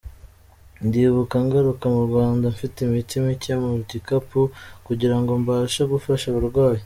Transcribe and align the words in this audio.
Ndibuka 0.85 1.35
ngaruka 1.45 1.85
mu 1.95 2.01
Rwanda 2.07 2.45
mfite 2.55 2.77
imiti 2.87 3.15
micye 3.25 3.53
mu 3.63 3.69
gikapu 3.89 4.41
kugira 4.87 5.15
ngo 5.19 5.31
mbashe 5.41 5.81
gufasha 5.93 6.25
abarwayi. 6.31 6.79